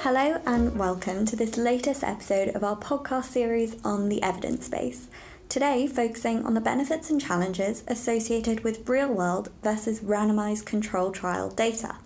Hello, 0.00 0.40
and 0.46 0.78
welcome 0.78 1.24
to 1.24 1.34
this 1.34 1.56
latest 1.56 2.04
episode 2.04 2.48
of 2.54 2.62
our 2.62 2.76
podcast 2.76 3.24
series 3.24 3.76
on 3.82 4.08
the 4.08 4.22
evidence 4.22 4.68
base. 4.68 5.08
Today, 5.48 5.86
focusing 5.86 6.44
on 6.44 6.54
the 6.54 6.60
benefits 6.60 7.08
and 7.10 7.20
challenges 7.20 7.82
associated 7.88 8.62
with 8.62 8.88
real 8.88 9.08
world 9.08 9.50
versus 9.62 10.00
randomized 10.00 10.66
control 10.66 11.10
trial 11.10 11.50
data. 11.50 11.96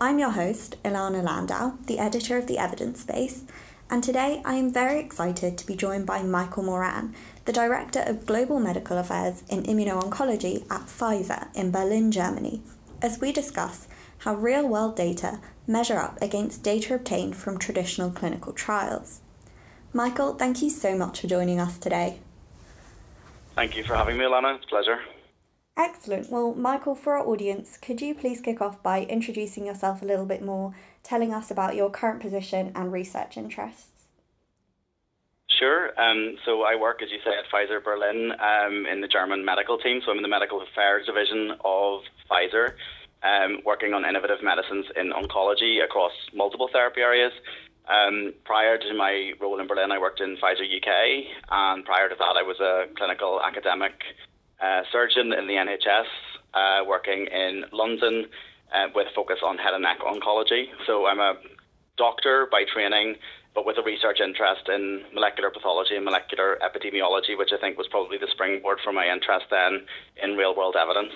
I'm 0.00 0.18
your 0.18 0.30
host, 0.30 0.76
Ilana 0.84 1.22
Landau, 1.22 1.74
the 1.86 1.98
editor 1.98 2.38
of 2.38 2.46
the 2.46 2.58
evidence 2.58 3.02
base, 3.04 3.44
and 3.90 4.04
today 4.04 4.40
I 4.44 4.54
am 4.54 4.72
very 4.72 5.00
excited 5.00 5.58
to 5.58 5.66
be 5.66 5.74
joined 5.74 6.06
by 6.06 6.22
Michael 6.22 6.62
Moran, 6.62 7.14
the 7.44 7.52
Director 7.52 8.04
of 8.06 8.24
Global 8.24 8.60
Medical 8.60 8.96
Affairs 8.96 9.42
in 9.48 9.64
Immuno-Oncology 9.64 10.62
at 10.70 10.86
Pfizer 10.86 11.48
in 11.56 11.72
Berlin, 11.72 12.12
Germany, 12.12 12.62
as 13.02 13.20
we 13.20 13.32
discuss 13.32 13.88
how 14.20 14.34
real 14.34 14.68
world 14.68 14.96
data 14.96 15.40
measure 15.66 15.98
up 15.98 16.20
against 16.20 16.62
data 16.62 16.94
obtained 16.94 17.36
from 17.36 17.58
traditional 17.58 18.10
clinical 18.10 18.52
trials. 18.52 19.20
Michael, 19.92 20.34
thank 20.34 20.62
you 20.62 20.70
so 20.70 20.96
much 20.96 21.20
for 21.20 21.26
joining 21.26 21.58
us 21.58 21.78
today. 21.78 22.18
Thank 23.54 23.76
you 23.76 23.84
for 23.84 23.94
having 23.94 24.16
me, 24.16 24.24
Ilana. 24.24 24.56
It's 24.56 24.64
a 24.64 24.68
pleasure. 24.68 25.00
Excellent. 25.76 26.30
Well, 26.30 26.54
Michael, 26.54 26.94
for 26.94 27.16
our 27.16 27.26
audience, 27.26 27.78
could 27.78 28.00
you 28.00 28.14
please 28.14 28.40
kick 28.40 28.60
off 28.60 28.82
by 28.82 29.04
introducing 29.04 29.66
yourself 29.66 30.02
a 30.02 30.04
little 30.04 30.26
bit 30.26 30.42
more, 30.42 30.74
telling 31.02 31.32
us 31.32 31.50
about 31.50 31.74
your 31.74 31.90
current 31.90 32.20
position 32.20 32.72
and 32.74 32.92
research 32.92 33.36
interests? 33.36 33.88
Sure. 35.58 35.98
Um, 36.00 36.36
so 36.44 36.62
I 36.62 36.76
work, 36.76 37.02
as 37.02 37.10
you 37.10 37.18
say, 37.24 37.30
at 37.30 37.44
Pfizer 37.52 37.82
Berlin 37.82 38.32
um, 38.32 38.86
in 38.86 39.00
the 39.00 39.08
German 39.08 39.44
medical 39.44 39.78
team. 39.78 40.00
So 40.04 40.10
I'm 40.10 40.18
in 40.18 40.22
the 40.22 40.28
medical 40.28 40.62
affairs 40.62 41.06
division 41.06 41.52
of 41.64 42.00
Pfizer, 42.30 42.74
um, 43.22 43.60
working 43.64 43.94
on 43.94 44.04
innovative 44.04 44.42
medicines 44.42 44.86
in 44.96 45.12
oncology 45.12 45.84
across 45.84 46.12
multiple 46.34 46.68
therapy 46.72 47.00
areas. 47.00 47.32
Um, 47.88 48.32
prior 48.44 48.78
to 48.78 48.94
my 48.94 49.32
role 49.40 49.58
in 49.58 49.66
Berlin, 49.66 49.90
I 49.90 49.98
worked 49.98 50.20
in 50.20 50.36
Pfizer 50.36 50.62
UK, 50.62 51.26
and 51.50 51.84
prior 51.84 52.08
to 52.08 52.14
that, 52.18 52.36
I 52.36 52.42
was 52.42 52.60
a 52.60 52.86
clinical 52.96 53.40
academic 53.42 53.92
uh, 54.62 54.82
surgeon 54.92 55.32
in 55.32 55.46
the 55.48 55.54
NHS, 55.54 56.06
uh, 56.54 56.84
working 56.86 57.26
in 57.26 57.64
London 57.72 58.26
uh, 58.72 58.86
with 58.94 59.08
focus 59.14 59.38
on 59.44 59.58
head 59.58 59.74
and 59.74 59.82
neck 59.82 59.98
oncology. 60.00 60.66
So 60.86 61.06
I'm 61.06 61.18
a 61.18 61.34
doctor 61.96 62.46
by 62.50 62.64
training, 62.72 63.16
but 63.54 63.66
with 63.66 63.76
a 63.78 63.82
research 63.82 64.20
interest 64.20 64.68
in 64.68 65.02
molecular 65.12 65.50
pathology 65.50 65.96
and 65.96 66.04
molecular 66.04 66.58
epidemiology, 66.62 67.36
which 67.36 67.50
I 67.52 67.60
think 67.60 67.76
was 67.76 67.88
probably 67.90 68.18
the 68.18 68.28
springboard 68.30 68.78
for 68.84 68.92
my 68.92 69.10
interest 69.10 69.46
then 69.50 69.86
in 70.22 70.36
real 70.36 70.54
world 70.54 70.76
evidence. 70.76 71.12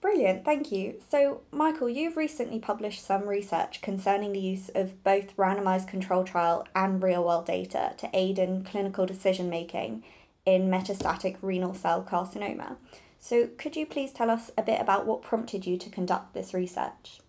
Brilliant, 0.00 0.44
thank 0.44 0.70
you. 0.70 1.00
So, 1.08 1.40
Michael, 1.50 1.88
you've 1.88 2.16
recently 2.16 2.58
published 2.58 3.04
some 3.04 3.28
research 3.28 3.80
concerning 3.80 4.32
the 4.32 4.40
use 4.40 4.70
of 4.74 5.02
both 5.02 5.36
randomized 5.36 5.88
control 5.88 6.22
trial 6.22 6.66
and 6.74 7.02
real 7.02 7.24
world 7.24 7.46
data 7.46 7.94
to 7.98 8.10
aid 8.12 8.38
in 8.38 8.62
clinical 8.62 9.06
decision 9.06 9.48
making 9.48 10.04
in 10.44 10.68
metastatic 10.68 11.36
renal 11.42 11.74
cell 11.74 12.02
carcinoma. 12.08 12.76
So, 13.18 13.48
could 13.58 13.74
you 13.74 13.86
please 13.86 14.12
tell 14.12 14.30
us 14.30 14.50
a 14.56 14.62
bit 14.62 14.80
about 14.80 15.06
what 15.06 15.22
prompted 15.22 15.66
you 15.66 15.76
to 15.78 15.90
conduct 15.90 16.34
this 16.34 16.54
research? 16.54 17.20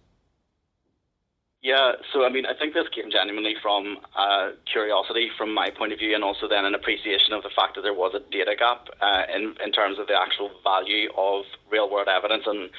Yeah, 1.67 1.99
so 2.13 2.23
I 2.23 2.29
mean, 2.29 2.45
I 2.45 2.53
think 2.53 2.73
this 2.73 2.87
came 2.95 3.11
genuinely 3.11 3.55
from 3.61 3.97
uh, 4.15 4.51
curiosity 4.71 5.29
from 5.37 5.53
my 5.53 5.69
point 5.69 5.91
of 5.91 5.99
view, 5.99 6.15
and 6.15 6.23
also 6.23 6.47
then 6.47 6.63
an 6.63 6.73
appreciation 6.73 7.33
of 7.33 7.43
the 7.43 7.49
fact 7.53 7.75
that 7.75 7.81
there 7.81 7.93
was 7.93 8.13
a 8.15 8.21
data 8.31 8.55
gap 8.57 8.87
uh, 9.01 9.23
in 9.35 9.53
in 9.61 9.73
terms 9.73 9.99
of 9.99 10.07
the 10.07 10.15
actual 10.15 10.49
value 10.63 11.09
of 11.17 11.43
real 11.69 11.91
world 11.91 12.07
evidence 12.07 12.45
and 12.47 12.69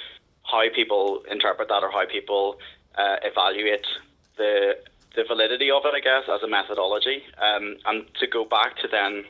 how 0.45 0.63
people 0.75 1.23
interpret 1.31 1.69
that 1.69 1.83
or 1.83 1.91
how 1.91 2.07
people 2.07 2.57
uh, 2.97 3.17
evaluate 3.25 3.87
the 4.39 4.79
the 5.15 5.25
validity 5.25 5.71
of 5.71 5.83
it, 5.85 5.93
I 5.95 6.01
guess, 6.01 6.25
as 6.27 6.43
a 6.43 6.49
methodology. 6.49 7.25
Um, 7.37 7.77
and 7.85 8.07
to 8.21 8.27
go 8.27 8.47
back 8.47 8.79
to 8.79 8.89
then 8.89 9.25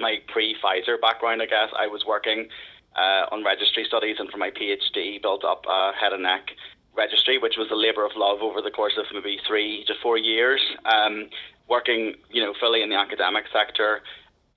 my 0.00 0.16
pre 0.28 0.56
Pfizer 0.64 0.98
background, 0.98 1.42
I 1.42 1.46
guess 1.46 1.68
I 1.78 1.88
was 1.88 2.06
working 2.06 2.48
uh, 2.96 3.26
on 3.32 3.44
registry 3.44 3.84
studies, 3.84 4.16
and 4.18 4.30
for 4.30 4.38
my 4.38 4.50
PhD, 4.50 5.20
built 5.20 5.44
up 5.44 5.66
a 5.68 5.92
head 5.92 6.14
and 6.14 6.22
neck 6.22 6.52
registry, 6.98 7.38
which 7.38 7.56
was 7.56 7.70
a 7.70 7.78
labour 7.78 8.04
of 8.04 8.12
love 8.16 8.42
over 8.42 8.60
the 8.60 8.70
course 8.70 8.98
of 8.98 9.06
maybe 9.14 9.38
three 9.46 9.84
to 9.86 9.94
four 10.02 10.18
years, 10.18 10.60
um, 10.84 11.30
working 11.68 12.14
you 12.30 12.42
know 12.42 12.52
fully 12.60 12.82
in 12.82 12.90
the 12.90 12.98
academic 12.98 13.44
sector, 13.52 14.02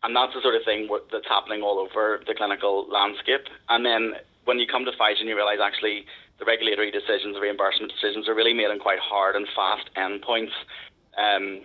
and 0.04 0.16
that's 0.16 0.34
the 0.34 0.42
sort 0.42 0.56
of 0.56 0.66
thing 0.66 0.90
that's 1.12 1.30
happening 1.30 1.62
all 1.62 1.78
over 1.80 2.20
the 2.26 2.34
clinical 2.34 2.90
landscape. 2.90 3.46
And 3.70 3.86
then 3.86 4.14
when 4.46 4.58
you 4.58 4.66
come 4.66 4.84
to 4.86 4.92
Pfizer, 4.92 5.24
you 5.24 5.36
realise 5.36 5.60
actually 5.64 6.06
the 6.40 6.46
regulatory 6.46 6.90
decisions, 6.90 7.36
the 7.36 7.42
reimbursement 7.42 7.94
decisions 7.94 8.28
are 8.28 8.34
really 8.34 8.54
made 8.54 8.74
on 8.74 8.80
quite 8.80 9.00
hard 9.00 9.36
and 9.36 9.48
fast 9.56 9.90
endpoints. 9.96 10.58
Um, 11.16 11.62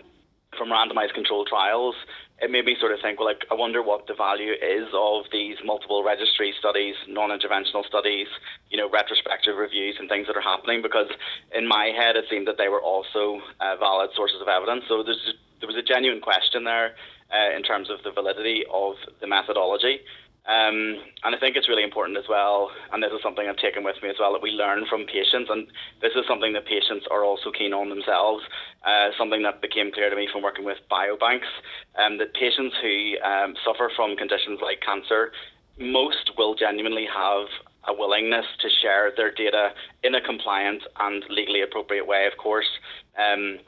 from 0.56 0.70
randomized 0.70 1.12
controlled 1.12 1.48
trials, 1.48 1.94
it 2.40 2.50
made 2.50 2.66
me 2.66 2.76
sort 2.78 2.92
of 2.92 3.00
think, 3.00 3.18
well, 3.18 3.28
like, 3.28 3.46
I 3.50 3.54
wonder 3.54 3.82
what 3.82 4.06
the 4.06 4.14
value 4.14 4.52
is 4.52 4.88
of 4.92 5.24
these 5.32 5.56
multiple 5.64 6.04
registry 6.04 6.52
studies, 6.58 6.94
non-interventional 7.08 7.86
studies, 7.86 8.28
you 8.68 8.76
know, 8.76 8.90
retrospective 8.90 9.56
reviews 9.56 9.96
and 9.98 10.08
things 10.08 10.26
that 10.26 10.36
are 10.36 10.42
happening. 10.42 10.82
Because 10.82 11.08
in 11.54 11.66
my 11.66 11.92
head, 11.96 12.16
it 12.16 12.26
seemed 12.28 12.46
that 12.46 12.58
they 12.58 12.68
were 12.68 12.82
also 12.82 13.40
uh, 13.60 13.76
valid 13.76 14.10
sources 14.14 14.40
of 14.42 14.48
evidence. 14.48 14.84
So 14.86 15.02
there 15.02 15.66
was 15.66 15.76
a 15.76 15.82
genuine 15.82 16.20
question 16.20 16.64
there 16.64 16.94
uh, 17.32 17.56
in 17.56 17.62
terms 17.62 17.88
of 17.88 18.02
the 18.04 18.10
validity 18.10 18.64
of 18.72 18.96
the 19.20 19.26
methodology. 19.26 20.00
Um, 20.46 21.02
and 21.24 21.34
I 21.34 21.38
think 21.40 21.56
it's 21.56 21.68
really 21.68 21.82
important 21.82 22.16
as 22.16 22.28
well, 22.28 22.70
and 22.92 23.02
this 23.02 23.10
is 23.10 23.20
something 23.20 23.48
I've 23.48 23.56
taken 23.56 23.82
with 23.82 23.96
me 24.00 24.10
as 24.10 24.16
well, 24.20 24.32
that 24.32 24.42
we 24.42 24.50
learn 24.50 24.86
from 24.88 25.04
patients, 25.04 25.50
and 25.50 25.66
this 26.00 26.12
is 26.14 26.22
something 26.28 26.52
that 26.52 26.66
patients 26.66 27.04
are 27.10 27.24
also 27.24 27.50
keen 27.50 27.72
on 27.72 27.88
themselves. 27.88 28.44
Uh, 28.86 29.10
something 29.18 29.42
that 29.42 29.60
became 29.60 29.90
clear 29.90 30.08
to 30.08 30.14
me 30.14 30.28
from 30.30 30.42
working 30.42 30.64
with 30.64 30.78
biobanks, 30.88 31.50
um, 31.98 32.18
that 32.18 32.32
patients 32.34 32.76
who 32.80 33.18
um, 33.26 33.54
suffer 33.64 33.90
from 33.96 34.16
conditions 34.16 34.60
like 34.62 34.80
cancer, 34.82 35.32
most 35.78 36.30
will 36.38 36.54
genuinely 36.54 37.06
have 37.12 37.48
a 37.88 37.92
willingness 37.92 38.46
to 38.60 38.68
share 38.70 39.12
their 39.16 39.32
data 39.32 39.70
in 40.04 40.14
a 40.14 40.20
compliant 40.20 40.82
and 41.00 41.24
legally 41.28 41.62
appropriate 41.62 42.06
way, 42.06 42.26
of 42.30 42.38
course. 42.38 42.70
Um, 43.18 43.58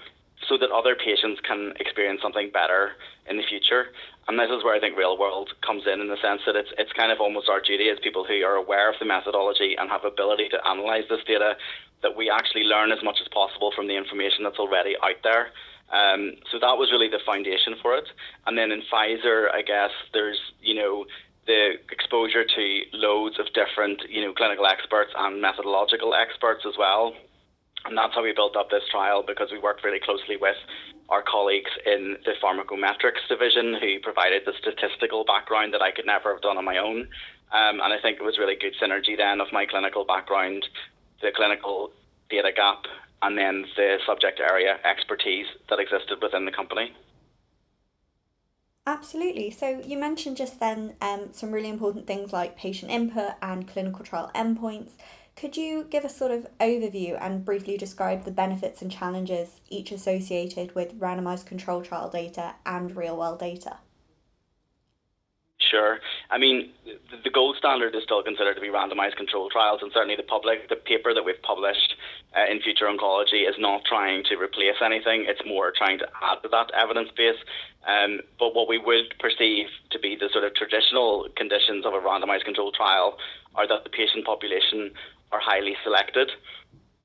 so 0.48 0.56
that 0.56 0.70
other 0.70 0.94
patients 0.94 1.40
can 1.46 1.72
experience 1.80 2.20
something 2.22 2.50
better 2.52 2.92
in 3.28 3.36
the 3.36 3.42
future. 3.42 3.86
And 4.28 4.38
this 4.38 4.52
is 4.52 4.62
where 4.62 4.76
I 4.76 4.80
think 4.80 4.96
real 4.96 5.16
world 5.16 5.48
comes 5.64 5.84
in, 5.88 6.04
in 6.04 6.08
the 6.12 6.20
sense 6.20 6.44
that 6.44 6.54
it's 6.54 6.68
it's 6.76 6.92
kind 6.92 7.10
of 7.10 7.18
almost 7.18 7.48
our 7.48 7.64
duty 7.64 7.88
as 7.88 7.96
people 8.04 8.28
who 8.28 8.44
are 8.44 8.60
aware 8.60 8.92
of 8.92 9.00
the 9.00 9.08
methodology 9.08 9.74
and 9.80 9.88
have 9.88 10.04
ability 10.04 10.52
to 10.52 10.60
analyze 10.68 11.08
this 11.08 11.24
data, 11.26 11.56
that 12.02 12.14
we 12.14 12.28
actually 12.28 12.68
learn 12.68 12.92
as 12.92 13.02
much 13.02 13.16
as 13.24 13.28
possible 13.32 13.72
from 13.74 13.88
the 13.88 13.96
information 13.96 14.44
that's 14.44 14.60
already 14.60 14.94
out 15.02 15.16
there. 15.24 15.48
Um, 15.88 16.36
so 16.52 16.60
that 16.60 16.76
was 16.76 16.92
really 16.92 17.08
the 17.08 17.24
foundation 17.24 17.80
for 17.80 17.96
it. 17.96 18.04
And 18.44 18.52
then 18.52 18.70
in 18.70 18.84
Pfizer, 18.92 19.48
I 19.48 19.62
guess 19.64 19.96
there's 20.12 20.38
you 20.60 20.76
know 20.76 21.06
the 21.48 21.80
exposure 21.90 22.44
to 22.44 22.64
loads 22.92 23.40
of 23.40 23.48
different 23.56 24.04
you 24.12 24.20
know 24.20 24.36
clinical 24.36 24.66
experts 24.66 25.10
and 25.16 25.40
methodological 25.40 26.12
experts 26.12 26.68
as 26.68 26.76
well. 26.76 27.16
And 27.86 27.96
that's 27.96 28.12
how 28.12 28.22
we 28.22 28.36
built 28.36 28.56
up 28.56 28.68
this 28.68 28.84
trial 28.90 29.24
because 29.26 29.48
we 29.50 29.58
worked 29.58 29.84
really 29.84 30.04
closely 30.04 30.36
with 30.36 30.60
our 31.08 31.22
colleagues 31.22 31.70
in 31.86 32.16
the 32.24 32.32
pharmacometrics 32.42 33.26
division 33.28 33.74
who 33.80 33.98
provided 34.00 34.42
the 34.44 34.52
statistical 34.60 35.24
background 35.24 35.72
that 35.72 35.82
I 35.82 35.90
could 35.90 36.06
never 36.06 36.32
have 36.32 36.42
done 36.42 36.58
on 36.58 36.64
my 36.64 36.78
own. 36.78 37.08
Um, 37.50 37.80
and 37.80 37.92
I 37.92 37.98
think 38.00 38.18
it 38.20 38.24
was 38.24 38.38
really 38.38 38.56
good 38.56 38.74
synergy 38.80 39.16
then 39.16 39.40
of 39.40 39.48
my 39.52 39.64
clinical 39.64 40.04
background, 40.04 40.66
the 41.22 41.32
clinical 41.34 41.90
data 42.28 42.50
gap, 42.54 42.84
and 43.22 43.38
then 43.38 43.64
the 43.76 43.98
subject 44.06 44.38
area 44.38 44.78
expertise 44.84 45.46
that 45.70 45.78
existed 45.78 46.18
within 46.20 46.44
the 46.44 46.52
company. 46.52 46.92
Absolutely. 48.86 49.50
So 49.50 49.82
you 49.84 49.98
mentioned 49.98 50.36
just 50.36 50.60
then 50.60 50.94
um, 51.02 51.28
some 51.32 51.52
really 51.52 51.68
important 51.68 52.06
things 52.06 52.32
like 52.32 52.56
patient 52.56 52.90
input 52.90 53.32
and 53.42 53.68
clinical 53.68 54.04
trial 54.04 54.30
endpoints. 54.34 54.92
Could 55.38 55.56
you 55.56 55.84
give 55.84 56.04
a 56.04 56.08
sort 56.08 56.32
of 56.32 56.48
overview 56.58 57.16
and 57.20 57.44
briefly 57.44 57.76
describe 57.76 58.24
the 58.24 58.32
benefits 58.32 58.82
and 58.82 58.90
challenges 58.90 59.60
each 59.68 59.92
associated 59.92 60.74
with 60.74 60.98
randomized 60.98 61.46
control 61.46 61.80
trial 61.80 62.10
data 62.10 62.56
and 62.66 62.96
real 62.96 63.16
world 63.16 63.38
data? 63.38 63.76
Sure. 65.58 66.00
I 66.30 66.38
mean, 66.38 66.70
the 67.22 67.30
gold 67.30 67.54
standard 67.56 67.94
is 67.94 68.02
still 68.02 68.22
considered 68.24 68.54
to 68.54 68.60
be 68.60 68.66
randomized 68.66 69.14
control 69.16 69.48
trials, 69.48 69.78
and 69.80 69.92
certainly 69.92 70.16
the 70.16 70.24
public, 70.24 70.68
the 70.68 70.76
paper 70.76 71.14
that 71.14 71.22
we've 71.22 71.40
published 71.42 71.94
uh, 72.36 72.50
in 72.50 72.60
Future 72.60 72.86
Oncology 72.86 73.48
is 73.48 73.54
not 73.58 73.82
trying 73.84 74.24
to 74.24 74.36
replace 74.36 74.82
anything. 74.84 75.26
It's 75.28 75.42
more 75.46 75.72
trying 75.76 76.00
to 76.00 76.08
add 76.20 76.42
to 76.42 76.48
that 76.48 76.72
evidence 76.74 77.10
base. 77.16 77.38
Um, 77.86 78.20
but 78.40 78.56
what 78.56 78.68
we 78.68 78.78
would 78.78 79.14
perceive 79.20 79.66
to 79.90 80.00
be 80.00 80.16
the 80.16 80.30
sort 80.32 80.42
of 80.42 80.54
traditional 80.56 81.28
conditions 81.36 81.86
of 81.86 81.94
a 81.94 82.00
randomized 82.00 82.44
control 82.44 82.72
trial 82.72 83.18
are 83.54 83.68
that 83.68 83.84
the 83.84 83.90
patient 83.90 84.24
population 84.24 84.92
are 85.32 85.40
highly 85.40 85.76
selected. 85.84 86.30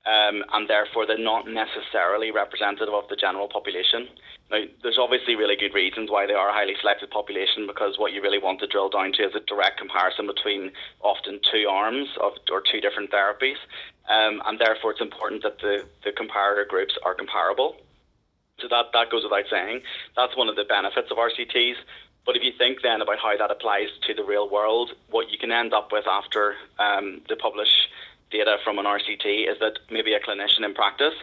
um, 0.06 0.44
and 0.52 0.70
therefore 0.70 1.06
they're 1.06 1.18
not 1.18 1.48
necessarily 1.48 2.32
representative 2.32 2.94
of 2.94 3.08
the 3.10 3.16
general 3.16 3.48
population. 3.48 4.08
Now, 4.52 4.64
there's 4.82 5.00
obviously 5.00 5.36
really 5.36 5.56
good 5.56 5.74
reasons 5.74 6.12
why 6.12 6.28
they 6.28 6.34
are 6.34 6.50
a 6.50 6.54
highly 6.54 6.76
selected 6.82 7.10
population 7.10 7.66
because 7.66 7.98
what 7.98 8.12
you 8.12 8.22
really 8.22 8.40
want 8.40 8.60
to 8.60 8.68
drill 8.68 8.90
down 8.90 9.14
to 9.14 9.24
is 9.24 9.36
a 9.36 9.40
direct 9.40 9.80
comparison 9.80 10.28
between 10.28 10.72
often 11.02 11.40
two 11.50 11.68
arms 11.70 12.10
of 12.20 12.34
or 12.52 12.62
two 12.62 12.82
different 12.82 13.12
therapies, 13.12 13.56
um, 14.10 14.42
and 14.46 14.60
therefore 14.60 14.92
it's 14.92 15.02
important 15.02 15.42
that 15.44 15.60
the, 15.60 15.86
the 16.04 16.12
comparator 16.12 16.68
groups 16.68 16.98
are 17.06 17.16
comparable. 17.16 17.78
So 18.60 18.68
that, 18.70 18.88
that 18.94 19.10
goes 19.10 19.24
without 19.24 19.46
saying. 19.50 19.82
That's 20.16 20.36
one 20.38 20.50
of 20.50 20.56
the 20.56 20.66
benefits 20.66 21.10
of 21.12 21.18
RCTs. 21.18 21.76
But 22.26 22.38
if 22.38 22.44
you 22.44 22.52
think 22.58 22.80
then 22.84 23.02
about 23.02 23.20
how 23.20 23.36
that 23.36 23.52
applies 23.52 23.90
to 24.08 24.14
the 24.14 24.24
real 24.24 24.50
world, 24.50 24.92
what 25.10 25.32
you 25.32 25.38
can 25.38 25.52
end 25.52 25.74
up 25.74 25.92
with 25.92 26.06
after 26.08 26.56
um, 26.80 27.22
the 27.28 27.36
publish 27.36 27.90
data 28.34 28.58
from 28.64 28.80
an 28.80 28.86
RCT 28.86 29.50
is 29.50 29.58
that 29.62 29.78
maybe 29.90 30.14
a 30.14 30.20
clinician 30.20 30.66
in 30.66 30.74
practice 30.74 31.14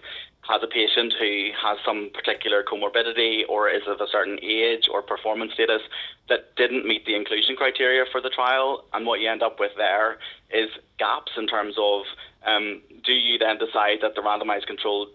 has 0.48 0.62
a 0.62 0.66
patient 0.66 1.12
who 1.18 1.50
has 1.60 1.76
some 1.84 2.10
particular 2.14 2.64
comorbidity 2.64 3.42
or 3.48 3.68
is 3.68 3.82
of 3.86 4.00
a 4.00 4.08
certain 4.10 4.38
age 4.42 4.88
or 4.90 5.02
performance 5.02 5.52
status 5.52 5.82
that 6.28 6.56
didn't 6.56 6.86
meet 6.86 7.04
the 7.04 7.14
inclusion 7.14 7.56
criteria 7.56 8.04
for 8.10 8.20
the 8.20 8.30
trial. 8.30 8.84
And 8.94 9.06
what 9.06 9.20
you 9.20 9.28
end 9.28 9.42
up 9.42 9.60
with 9.60 9.72
there 9.76 10.18
is 10.50 10.70
gaps 10.98 11.32
in 11.36 11.46
terms 11.46 11.74
of 11.78 12.02
um, 12.46 12.80
do 13.04 13.12
you 13.12 13.38
then 13.38 13.58
decide 13.58 13.98
that 14.00 14.14
the 14.14 14.22
randomized 14.22 14.66
controlled 14.66 15.08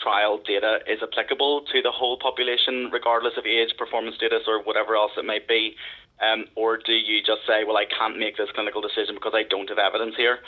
trial 0.00 0.40
data 0.44 0.80
is 0.88 0.98
applicable 1.02 1.62
to 1.72 1.82
the 1.82 1.92
whole 1.92 2.18
population, 2.18 2.90
regardless 2.90 3.34
of 3.36 3.46
age, 3.46 3.70
performance 3.78 4.16
status, 4.16 4.42
or 4.48 4.62
whatever 4.62 4.96
else 4.96 5.12
it 5.16 5.24
might 5.24 5.46
be? 5.46 5.76
Um, 6.20 6.46
or 6.56 6.78
do 6.78 6.92
you 6.92 7.20
just 7.20 7.46
say, 7.46 7.64
well, 7.64 7.76
I 7.76 7.84
can't 7.86 8.18
make 8.18 8.36
this 8.36 8.48
clinical 8.54 8.80
decision 8.80 9.14
because 9.14 9.32
I 9.34 9.44
don't 9.48 9.68
have 9.68 9.78
evidence 9.78 10.14
here? 10.16 10.38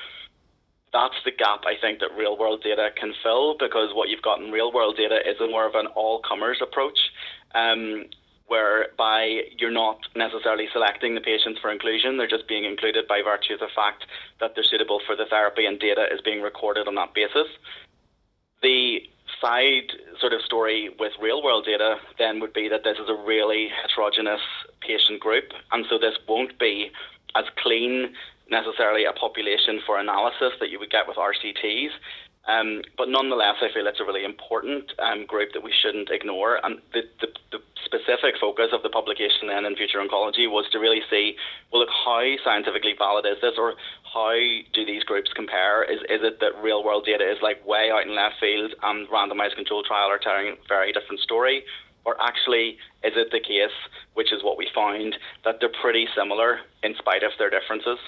That's 0.94 1.18
the 1.24 1.32
gap 1.32 1.66
I 1.66 1.74
think 1.78 1.98
that 1.98 2.16
real 2.16 2.38
world 2.38 2.62
data 2.62 2.90
can 2.96 3.12
fill 3.22 3.58
because 3.58 3.90
what 3.92 4.08
you've 4.08 4.22
got 4.22 4.40
in 4.40 4.52
real 4.52 4.72
world 4.72 4.96
data 4.96 5.18
is 5.26 5.40
a 5.40 5.48
more 5.48 5.66
of 5.66 5.74
an 5.74 5.88
all 5.88 6.22
comers 6.22 6.62
approach. 6.62 6.98
Um, 7.54 8.06
whereby 8.46 9.40
you're 9.58 9.70
not 9.70 9.98
necessarily 10.14 10.68
selecting 10.72 11.14
the 11.14 11.20
patients 11.20 11.58
for 11.60 11.72
inclusion, 11.72 12.18
they're 12.18 12.28
just 12.28 12.46
being 12.46 12.64
included 12.64 13.08
by 13.08 13.22
virtue 13.24 13.54
of 13.54 13.60
the 13.60 13.72
fact 13.74 14.04
that 14.38 14.52
they're 14.54 14.64
suitable 14.64 15.00
for 15.06 15.16
the 15.16 15.24
therapy 15.24 15.64
and 15.64 15.80
data 15.80 16.04
is 16.12 16.20
being 16.20 16.42
recorded 16.42 16.86
on 16.86 16.94
that 16.94 17.14
basis. 17.14 17.48
The 18.62 19.00
side 19.40 19.92
sort 20.20 20.34
of 20.34 20.42
story 20.42 20.94
with 20.98 21.12
real 21.20 21.42
world 21.42 21.64
data 21.64 21.96
then 22.18 22.38
would 22.40 22.52
be 22.52 22.68
that 22.68 22.84
this 22.84 22.98
is 22.98 23.08
a 23.08 23.14
really 23.14 23.68
heterogeneous 23.82 24.42
patient 24.80 25.20
group, 25.20 25.52
and 25.72 25.86
so 25.88 25.98
this 25.98 26.14
won't 26.28 26.58
be 26.58 26.90
as 27.34 27.44
clean 27.56 28.14
necessarily 28.50 29.04
a 29.04 29.12
population 29.12 29.80
for 29.86 29.98
analysis 29.98 30.52
that 30.60 30.70
you 30.70 30.78
would 30.78 30.90
get 30.90 31.08
with 31.08 31.16
RCTs. 31.16 31.90
Um, 32.46 32.82
but 32.98 33.08
nonetheless, 33.08 33.56
I 33.64 33.72
feel 33.72 33.86
it's 33.86 34.00
a 34.00 34.04
really 34.04 34.24
important 34.24 34.92
um, 35.00 35.24
group 35.24 35.52
that 35.54 35.64
we 35.64 35.72
shouldn't 35.72 36.10
ignore. 36.10 36.60
And 36.62 36.78
the, 36.92 37.02
the, 37.20 37.28
the, 37.52 37.58
specific 37.84 38.34
focus 38.40 38.72
of 38.72 38.82
the 38.82 38.88
publication 38.88 39.46
then 39.46 39.64
in 39.64 39.76
Future 39.76 40.00
Oncology 40.00 40.48
was 40.50 40.64
to 40.72 40.78
really 40.78 41.00
see, 41.10 41.36
well, 41.70 41.80
look, 41.80 41.92
how 41.92 42.24
scientifically 42.42 42.94
valid 42.96 43.24
is 43.24 43.36
this, 43.40 43.54
or 43.56 43.74
how 44.12 44.34
do 44.72 44.84
these 44.84 45.04
groups 45.04 45.30
compare? 45.36 45.84
Is, 45.84 46.00
is 46.08 46.24
it 46.24 46.40
that 46.40 46.56
real 46.60 46.82
world 46.82 47.04
data 47.04 47.22
is 47.22 47.38
like 47.40 47.64
way 47.64 47.90
out 47.92 48.06
in 48.08 48.16
left 48.16 48.40
field 48.40 48.72
and 48.82 49.06
randomized 49.08 49.54
controlled 49.54 49.84
trial 49.86 50.08
are 50.08 50.18
telling 50.18 50.48
a 50.48 50.56
very 50.66 50.92
different 50.92 51.20
story? 51.20 51.62
Or 52.04 52.16
actually, 52.20 52.80
is 53.04 53.12
it 53.16 53.28
the 53.30 53.40
case, 53.40 53.76
which 54.14 54.32
is 54.32 54.42
what 54.42 54.58
we 54.58 54.66
found, 54.74 55.16
that 55.44 55.60
they're 55.60 55.72
pretty 55.80 56.08
similar 56.16 56.60
in 56.82 56.96
spite 56.98 57.22
of 57.22 57.32
their 57.38 57.50
differences? 57.50 57.98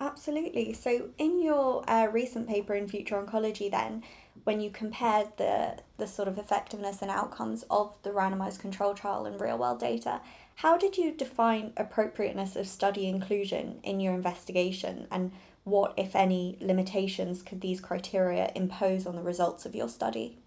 Absolutely. 0.00 0.72
So, 0.72 1.10
in 1.18 1.40
your 1.42 1.88
uh, 1.88 2.08
recent 2.12 2.48
paper 2.48 2.74
in 2.74 2.88
Future 2.88 3.20
Oncology, 3.20 3.70
then, 3.70 4.02
when 4.44 4.60
you 4.60 4.70
compared 4.70 5.36
the, 5.36 5.78
the 5.96 6.06
sort 6.06 6.28
of 6.28 6.38
effectiveness 6.38 7.00
and 7.00 7.10
outcomes 7.10 7.64
of 7.70 7.96
the 8.02 8.10
randomized 8.10 8.58
control 8.58 8.94
trial 8.94 9.24
and 9.24 9.40
real 9.40 9.56
world 9.56 9.80
data, 9.80 10.20
how 10.56 10.76
did 10.76 10.98
you 10.98 11.12
define 11.12 11.72
appropriateness 11.76 12.54
of 12.56 12.66
study 12.66 13.06
inclusion 13.08 13.80
in 13.82 14.00
your 14.00 14.14
investigation? 14.14 15.06
And 15.10 15.32
what, 15.64 15.94
if 15.96 16.14
any, 16.14 16.58
limitations 16.60 17.42
could 17.42 17.60
these 17.60 17.80
criteria 17.80 18.52
impose 18.54 19.06
on 19.06 19.16
the 19.16 19.22
results 19.22 19.64
of 19.64 19.74
your 19.74 19.88
study? 19.88 20.38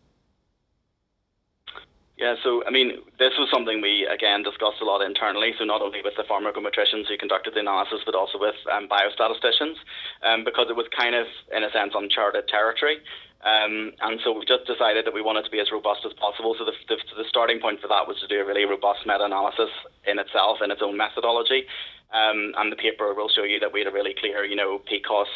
Yeah, 2.17 2.33
so 2.43 2.63
I 2.65 2.71
mean, 2.71 2.97
this 3.21 3.37
was 3.37 3.47
something 3.53 3.79
we 3.79 4.09
again 4.09 4.41
discussed 4.41 4.81
a 4.81 4.85
lot 4.85 5.05
internally. 5.05 5.53
So 5.57 5.65
not 5.65 5.83
only 5.85 6.01
with 6.01 6.17
the 6.17 6.25
pharmacometricians 6.25 7.05
who 7.05 7.15
conducted 7.17 7.53
the 7.53 7.61
analysis, 7.61 8.01
but 8.05 8.15
also 8.15 8.39
with 8.39 8.57
um, 8.73 8.89
biostatisticians, 8.89 9.77
um, 10.25 10.43
because 10.43 10.65
it 10.69 10.75
was 10.75 10.87
kind 10.97 11.13
of, 11.13 11.27
in 11.55 11.63
a 11.63 11.69
sense, 11.69 11.93
uncharted 11.93 12.47
territory. 12.47 12.97
Um, 13.45 13.93
and 14.01 14.19
so 14.23 14.33
we 14.33 14.45
just 14.49 14.65
decided 14.65 15.05
that 15.05 15.13
we 15.13 15.21
wanted 15.21 15.45
to 15.45 15.51
be 15.51 15.59
as 15.59 15.71
robust 15.71 16.01
as 16.09 16.13
possible. 16.13 16.55
So 16.57 16.65
the, 16.65 16.73
the, 16.89 16.97
the 17.21 17.29
starting 17.29 17.59
point 17.61 17.81
for 17.81 17.87
that 17.87 18.07
was 18.07 18.17
to 18.21 18.27
do 18.27 18.41
a 18.41 18.45
really 18.45 18.65
robust 18.65 19.05
meta-analysis 19.05 19.69
in 20.09 20.17
itself, 20.17 20.57
in 20.65 20.71
its 20.71 20.81
own 20.81 20.97
methodology. 20.97 21.69
Um, 22.11 22.57
and 22.57 22.71
the 22.71 22.77
paper 22.77 23.13
will 23.13 23.29
show 23.29 23.43
you 23.43 23.59
that 23.59 23.71
we 23.71 23.81
had 23.81 23.87
a 23.87 23.91
really 23.91 24.15
clear, 24.17 24.43
you 24.43 24.55
know, 24.55 24.81
PICOS 24.89 25.29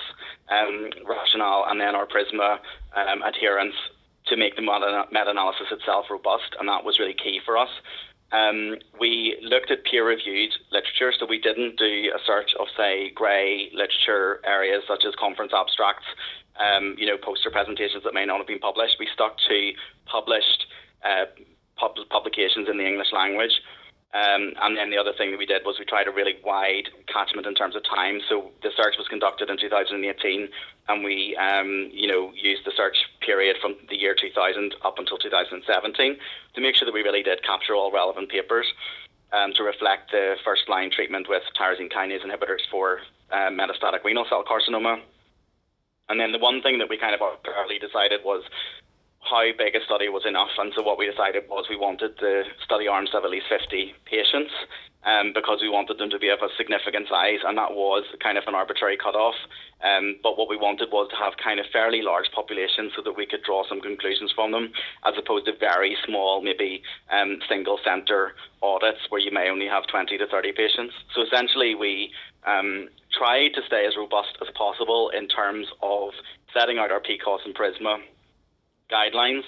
um, 0.49 0.89
rationale 1.05 1.65
and 1.69 1.79
then 1.79 1.93
our 1.93 2.07
PRISMA 2.07 2.59
um, 2.97 3.21
adherence 3.21 3.75
to 4.27 4.37
make 4.37 4.55
the 4.55 4.61
meta-analysis 4.61 5.67
itself 5.71 6.05
robust, 6.09 6.55
and 6.59 6.69
that 6.69 6.83
was 6.83 6.99
really 6.99 7.13
key 7.13 7.39
for 7.45 7.57
us. 7.57 7.69
Um, 8.31 8.77
we 8.99 9.37
looked 9.41 9.71
at 9.71 9.83
peer-reviewed 9.83 10.51
literature, 10.71 11.11
so 11.17 11.25
we 11.25 11.39
didn't 11.39 11.77
do 11.77 12.11
a 12.15 12.19
search 12.25 12.51
of, 12.59 12.67
say, 12.77 13.11
grey 13.11 13.69
literature 13.73 14.39
areas 14.45 14.83
such 14.87 15.03
as 15.05 15.13
conference 15.15 15.51
abstracts, 15.53 16.05
um, 16.59 16.95
you 16.97 17.05
know, 17.05 17.17
poster 17.17 17.49
presentations 17.49 18.03
that 18.03 18.13
may 18.13 18.25
not 18.25 18.37
have 18.37 18.47
been 18.47 18.59
published. 18.59 18.97
We 18.99 19.07
stuck 19.13 19.35
to 19.49 19.71
published 20.05 20.65
uh, 21.03 21.25
pub- 21.75 22.07
publications 22.09 22.69
in 22.69 22.77
the 22.77 22.87
English 22.87 23.11
language. 23.11 23.51
Um, 24.13 24.51
and 24.59 24.75
then 24.75 24.91
the 24.91 24.97
other 24.97 25.13
thing 25.17 25.31
that 25.31 25.39
we 25.39 25.45
did 25.45 25.63
was 25.63 25.79
we 25.79 25.85
tried 25.85 26.07
a 26.07 26.11
really 26.11 26.35
wide 26.43 26.91
catchment 27.07 27.47
in 27.47 27.55
terms 27.55 27.77
of 27.77 27.83
time. 27.87 28.19
So 28.27 28.51
the 28.61 28.69
search 28.75 28.95
was 28.97 29.07
conducted 29.07 29.49
in 29.49 29.57
2018, 29.57 30.03
and 30.89 31.03
we, 31.03 31.37
um, 31.39 31.89
you 31.93 32.07
know, 32.07 32.31
used 32.35 32.65
the 32.65 32.73
search 32.75 32.97
period 33.25 33.55
from 33.61 33.75
the 33.89 33.95
year 33.95 34.13
2000 34.13 34.75
up 34.83 34.99
until 34.99 35.17
2017 35.17 36.17
to 36.55 36.61
make 36.61 36.75
sure 36.75 36.85
that 36.85 36.93
we 36.93 37.03
really 37.03 37.23
did 37.23 37.41
capture 37.43 37.73
all 37.73 37.89
relevant 37.89 38.29
papers 38.29 38.67
um, 39.31 39.53
to 39.55 39.63
reflect 39.63 40.11
the 40.11 40.35
first 40.43 40.67
line 40.67 40.91
treatment 40.91 41.27
with 41.29 41.43
tyrosine 41.55 41.89
kinase 41.89 42.25
inhibitors 42.25 42.67
for 42.69 42.99
uh, 43.31 43.47
metastatic 43.47 44.03
renal 44.03 44.25
cell 44.27 44.43
carcinoma. 44.43 44.99
And 46.09 46.19
then 46.19 46.33
the 46.33 46.39
one 46.39 46.61
thing 46.61 46.79
that 46.79 46.89
we 46.89 46.97
kind 46.97 47.15
of 47.15 47.21
early 47.47 47.79
decided 47.79 48.19
was 48.25 48.43
how 49.21 49.43
big 49.57 49.75
a 49.75 49.83
study 49.85 50.09
was 50.09 50.23
enough. 50.25 50.51
And 50.57 50.73
so 50.75 50.83
what 50.83 50.97
we 50.97 51.09
decided 51.09 51.43
was 51.49 51.65
we 51.69 51.77
wanted 51.77 52.17
the 52.19 52.43
study 52.63 52.87
arms 52.87 53.11
to 53.11 53.17
have 53.17 53.25
at 53.25 53.31
least 53.31 53.47
50 53.49 53.93
patients 54.05 54.51
um, 55.03 55.33
because 55.33 55.59
we 55.61 55.69
wanted 55.69 55.97
them 55.97 56.09
to 56.09 56.19
be 56.19 56.29
of 56.29 56.39
a 56.41 56.49
significant 56.57 57.07
size, 57.09 57.39
and 57.45 57.57
that 57.57 57.71
was 57.71 58.05
kind 58.21 58.37
of 58.37 58.43
an 58.47 58.53
arbitrary 58.53 58.97
cutoff. 58.97 59.35
Um, 59.81 60.17
but 60.21 60.37
what 60.37 60.49
we 60.49 60.57
wanted 60.57 60.89
was 60.91 61.09
to 61.09 61.15
have 61.17 61.33
kind 61.43 61.59
of 61.59 61.65
fairly 61.73 62.01
large 62.01 62.29
populations 62.33 62.93
so 62.95 63.01
that 63.01 63.17
we 63.17 63.25
could 63.25 63.41
draw 63.41 63.67
some 63.67 63.81
conclusions 63.81 64.31
from 64.33 64.51
them, 64.51 64.71
as 65.05 65.15
opposed 65.17 65.45
to 65.45 65.53
very 65.57 65.97
small, 66.05 66.41
maybe 66.41 66.83
um, 67.09 67.39
single 67.49 67.79
centre 67.83 68.33
audits 68.61 69.09
where 69.09 69.21
you 69.21 69.31
may 69.31 69.49
only 69.49 69.67
have 69.67 69.87
20 69.87 70.17
to 70.17 70.27
30 70.27 70.51
patients. 70.53 70.93
So 71.15 71.23
essentially, 71.23 71.73
we 71.73 72.11
um, 72.45 72.89
tried 73.17 73.53
to 73.55 73.61
stay 73.65 73.85
as 73.87 73.97
robust 73.97 74.37
as 74.41 74.49
possible 74.53 75.09
in 75.09 75.27
terms 75.27 75.67
of 75.81 76.11
setting 76.53 76.77
out 76.77 76.91
our 76.91 77.01
PICOS 77.01 77.45
and 77.45 77.55
PRISMA 77.55 77.97
guidelines. 78.91 79.43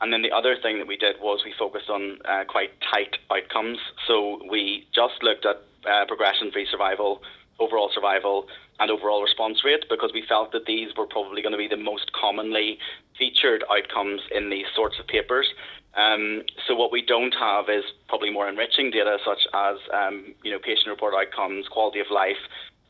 And 0.00 0.12
then 0.12 0.22
the 0.22 0.30
other 0.30 0.56
thing 0.60 0.78
that 0.78 0.86
we 0.86 0.96
did 0.96 1.16
was 1.20 1.40
we 1.44 1.52
focused 1.58 1.90
on 1.90 2.18
uh, 2.24 2.44
quite 2.48 2.70
tight 2.80 3.16
outcomes. 3.30 3.78
So 4.06 4.40
we 4.48 4.86
just 4.94 5.22
looked 5.22 5.44
at 5.44 5.56
uh, 5.90 6.06
progression 6.06 6.52
free 6.52 6.66
survival, 6.70 7.22
overall 7.58 7.90
survival, 7.92 8.46
and 8.80 8.90
overall 8.90 9.22
response 9.22 9.64
rate 9.64 9.84
because 9.90 10.12
we 10.14 10.22
felt 10.28 10.52
that 10.52 10.66
these 10.66 10.94
were 10.96 11.06
probably 11.06 11.42
going 11.42 11.52
to 11.52 11.58
be 11.58 11.68
the 11.68 11.76
most 11.76 12.12
commonly 12.12 12.78
featured 13.18 13.64
outcomes 13.70 14.20
in 14.30 14.50
these 14.50 14.66
sorts 14.74 14.98
of 15.00 15.06
papers. 15.08 15.48
Um, 15.94 16.42
so 16.66 16.76
what 16.76 16.92
we 16.92 17.02
don't 17.02 17.34
have 17.34 17.68
is 17.68 17.82
probably 18.08 18.30
more 18.30 18.48
enriching 18.48 18.92
data 18.92 19.18
such 19.24 19.48
as 19.52 19.78
um, 19.92 20.34
you 20.44 20.52
know 20.52 20.58
patient 20.60 20.86
reported 20.86 21.16
outcomes, 21.16 21.66
quality 21.66 21.98
of 21.98 22.06
life, 22.10 22.38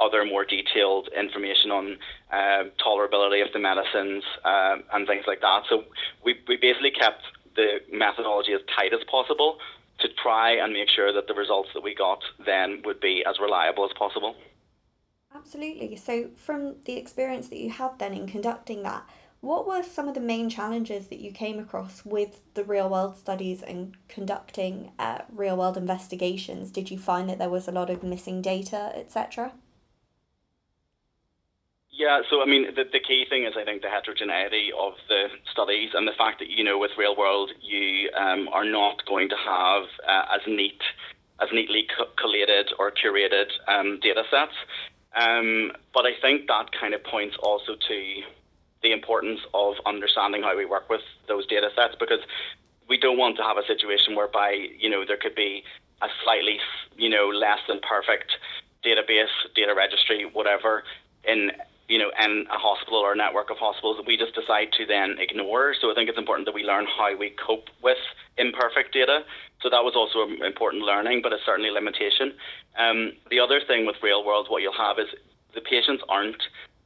other 0.01 0.25
more 0.25 0.45
detailed 0.45 1.09
information 1.17 1.71
on 1.71 1.99
uh, 2.33 2.65
tolerability 2.85 3.45
of 3.45 3.53
the 3.53 3.59
medicines 3.59 4.23
uh, 4.45 4.77
and 4.93 5.07
things 5.07 5.25
like 5.27 5.41
that. 5.41 5.63
So 5.69 5.85
we, 6.25 6.37
we 6.47 6.57
basically 6.57 6.93
kept 6.93 7.23
the 7.57 7.81
methodology 7.93 8.53
as 8.53 8.61
tight 8.77 8.93
as 8.93 9.01
possible 9.11 9.59
to 9.99 10.09
try 10.23 10.53
and 10.53 10.73
make 10.73 10.89
sure 10.89 11.13
that 11.13 11.27
the 11.27 11.35
results 11.35 11.71
that 11.75 11.83
we 11.83 11.95
got 11.95 12.21
then 12.47 12.83
would 12.85 13.01
be 13.01 13.25
as 13.29 13.37
reliable 13.41 13.85
as 13.85 13.91
possible. 13.99 14.37
Absolutely. 15.35 15.97
So, 15.97 16.31
from 16.37 16.77
the 16.85 16.97
experience 16.97 17.49
that 17.49 17.59
you 17.59 17.71
had 17.71 17.99
then 17.99 18.15
in 18.15 18.27
conducting 18.27 18.83
that, 18.85 19.09
what 19.41 19.67
were 19.67 19.83
some 19.83 20.09
of 20.09 20.15
the 20.15 20.21
main 20.21 20.49
challenges 20.49 21.09
that 21.09 21.21
you 21.21 21.31
came 21.31 21.59
across 21.59 22.05
with 22.05 22.41
the 22.55 22.65
real 22.65 22.89
world 22.89 23.17
studies 23.17 23.63
and 23.63 23.97
conducting 24.09 24.91
uh, 24.99 25.19
real 25.33 25.57
world 25.57 25.77
investigations? 25.77 26.71
Did 26.71 26.91
you 26.91 26.99
find 26.99 27.29
that 27.29 27.39
there 27.39 27.49
was 27.49 27.69
a 27.69 27.73
lot 27.73 27.91
of 27.91 28.03
missing 28.03 28.43
data, 28.43 28.91
etc.? 28.97 29.53
Yeah, 31.99 32.21
so 32.31 32.41
I 32.41 32.47
mean, 32.47 32.77
the, 32.77 32.85
the 32.85 33.01
key 33.01 33.27
thing 33.29 33.43
is 33.43 33.55
I 33.59 33.65
think 33.65 33.83
the 33.83 33.91
heterogeneity 33.91 34.71
of 34.71 34.93
the 35.09 35.27
studies 35.51 35.91
and 35.95 36.07
the 36.07 36.13
fact 36.17 36.39
that 36.39 36.49
you 36.49 36.63
know 36.63 36.79
with 36.79 36.93
real 36.97 37.17
world 37.17 37.51
you 37.61 38.09
um, 38.17 38.49
are 38.53 38.65
not 38.65 39.05
going 39.05 39.29
to 39.31 39.35
have 39.35 39.83
uh, 40.07 40.37
as 40.37 40.41
neat, 40.47 40.81
as 41.43 41.49
neatly 41.53 41.89
co- 41.91 42.07
collated 42.17 42.71
or 42.79 42.93
curated 42.93 43.51
um, 43.67 43.99
data 44.01 44.23
sets. 44.31 44.55
Um, 45.17 45.73
but 45.93 46.07
I 46.07 46.13
think 46.23 46.47
that 46.47 46.71
kind 46.71 46.95
of 46.95 47.03
points 47.03 47.37
also 47.43 47.75
to 47.75 48.23
the 48.85 48.93
importance 48.93 49.41
of 49.53 49.75
understanding 49.85 50.45
how 50.45 50.57
we 50.57 50.67
work 50.67 50.89
with 50.89 51.03
those 51.27 51.49
data 51.49 51.71
sets 51.75 51.97
because 51.99 52.21
we 52.89 52.97
don't 52.97 53.19
want 53.19 53.37
to 53.39 53.43
have 53.43 53.57
a 53.57 53.67
situation 53.67 54.15
whereby 54.15 54.55
you 54.79 54.89
know 54.89 55.05
there 55.05 55.17
could 55.17 55.35
be 55.35 55.65
a 56.01 56.07
slightly 56.23 56.61
you 56.97 57.09
know 57.09 57.27
less 57.27 57.59
than 57.67 57.81
perfect 57.81 58.39
database, 58.85 59.35
data 59.57 59.75
registry, 59.75 60.31
whatever 60.33 60.85
in 61.25 61.51
you 61.89 61.99
know, 61.99 62.11
in 62.21 62.45
a 62.53 62.59
hospital 62.59 63.01
or 63.01 63.13
a 63.13 63.17
network 63.17 63.51
of 63.51 63.57
hospitals 63.57 63.97
that 63.97 64.07
we 64.07 64.17
just 64.17 64.35
decide 64.35 64.69
to 64.77 64.85
then 64.85 65.17
ignore. 65.19 65.75
So 65.81 65.91
I 65.91 65.95
think 65.95 66.09
it's 66.09 66.19
important 66.19 66.47
that 66.47 66.55
we 66.55 66.63
learn 66.63 66.87
how 66.87 67.17
we 67.17 67.33
cope 67.41 67.73
with 67.83 67.99
imperfect 68.37 68.93
data. 68.93 69.21
So 69.63 69.71
that 69.71 69.83
was 69.83 69.97
also 69.97 70.29
an 70.29 70.45
important 70.45 70.83
learning, 70.85 71.21
but 71.23 71.33
it's 71.33 71.45
certainly 71.45 71.71
a 71.71 71.73
limitation. 71.73 72.33
Um, 72.79 73.13
the 73.31 73.41
other 73.41 73.61
thing 73.67 73.87
with 73.87 73.97
real 74.03 74.25
world, 74.25 74.47
what 74.49 74.63
you'll 74.63 74.77
have 74.77 74.99
is 74.99 75.09
the 75.55 75.63
patients 75.63 76.05
aren't 76.09 76.43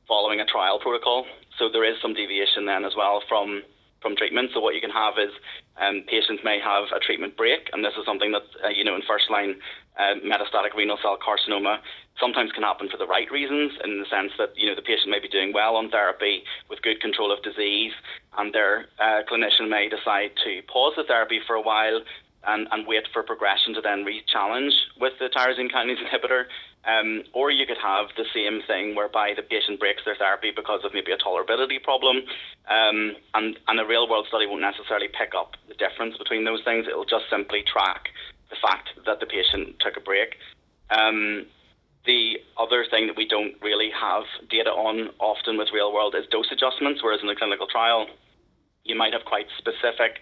following 0.06 0.40
a 0.40 0.46
trial 0.46 0.78
protocol. 0.78 1.26
So 1.58 1.68
there 1.68 1.84
is 1.84 2.00
some 2.00 2.14
deviation 2.14 2.64
then 2.64 2.84
as 2.84 2.92
well 2.96 3.22
from 3.28 3.62
from 4.02 4.16
treatment. 4.16 4.50
So 4.52 4.60
what 4.60 4.74
you 4.74 4.80
can 4.80 4.90
have 4.90 5.14
is 5.16 5.32
um, 5.80 6.04
patients 6.06 6.42
may 6.44 6.58
have 6.60 6.84
a 6.94 7.00
treatment 7.00 7.36
break, 7.36 7.70
and 7.72 7.84
this 7.84 7.94
is 7.98 8.04
something 8.04 8.32
that 8.32 8.42
uh, 8.64 8.68
you 8.68 8.84
know 8.84 8.94
in 8.94 9.02
first 9.08 9.30
line 9.30 9.56
uh, 9.98 10.18
metastatic 10.20 10.74
renal 10.76 10.98
cell 11.00 11.16
carcinoma 11.16 11.78
sometimes 12.20 12.52
can 12.52 12.62
happen 12.62 12.88
for 12.90 12.98
the 12.98 13.06
right 13.06 13.30
reasons, 13.30 13.72
in 13.84 13.98
the 13.98 14.08
sense 14.10 14.32
that 14.38 14.50
you 14.56 14.66
know 14.66 14.74
the 14.74 14.82
patient 14.82 15.08
may 15.08 15.20
be 15.20 15.28
doing 15.28 15.52
well 15.52 15.76
on 15.76 15.88
therapy 15.88 16.42
with 16.68 16.82
good 16.82 17.00
control 17.00 17.32
of 17.32 17.42
disease, 17.42 17.92
and 18.36 18.52
their 18.52 18.86
uh, 19.00 19.22
clinician 19.30 19.68
may 19.68 19.88
decide 19.88 20.30
to 20.44 20.60
pause 20.68 20.92
the 20.96 21.04
therapy 21.04 21.40
for 21.46 21.56
a 21.56 21.62
while 21.62 22.00
and, 22.46 22.68
and 22.70 22.86
wait 22.86 23.04
for 23.12 23.22
progression 23.22 23.74
to 23.74 23.80
then 23.80 24.04
re-challenge 24.04 24.74
with 25.00 25.12
the 25.18 25.28
tyrosine 25.28 25.70
kinase 25.70 25.98
inhibitor. 26.02 26.44
Um, 26.84 27.22
or 27.32 27.52
you 27.52 27.64
could 27.64 27.78
have 27.80 28.06
the 28.16 28.24
same 28.34 28.60
thing 28.66 28.96
whereby 28.96 29.34
the 29.36 29.42
patient 29.42 29.78
breaks 29.78 30.02
their 30.04 30.16
therapy 30.16 30.50
because 30.54 30.80
of 30.84 30.92
maybe 30.92 31.12
a 31.12 31.16
tolerability 31.16 31.80
problem, 31.80 32.16
um, 32.68 33.14
and, 33.34 33.56
and 33.68 33.78
a 33.78 33.86
real 33.86 34.08
world 34.10 34.26
study 34.26 34.46
won't 34.46 34.62
necessarily 34.62 35.06
pick 35.06 35.30
up 35.38 35.54
the 35.68 35.74
difference 35.74 36.16
between 36.18 36.44
those 36.44 36.60
things. 36.64 36.86
It'll 36.88 37.04
just 37.04 37.30
simply 37.30 37.62
track 37.62 38.08
the 38.50 38.56
fact 38.60 38.90
that 39.06 39.20
the 39.20 39.26
patient 39.26 39.76
took 39.78 39.96
a 39.96 40.00
break. 40.00 40.34
Um, 40.90 41.46
the 42.04 42.42
other 42.58 42.84
thing 42.90 43.06
that 43.06 43.16
we 43.16 43.28
don't 43.28 43.54
really 43.62 43.90
have 43.94 44.24
data 44.50 44.70
on 44.70 45.10
often 45.20 45.56
with 45.56 45.68
real 45.72 45.94
world 45.94 46.16
is 46.18 46.26
dose 46.30 46.50
adjustments, 46.50 47.00
whereas 47.00 47.20
in 47.22 47.28
a 47.28 47.36
clinical 47.36 47.68
trial, 47.68 48.08
you 48.82 48.96
might 48.96 49.12
have 49.12 49.24
quite 49.24 49.46
specific 49.56 50.18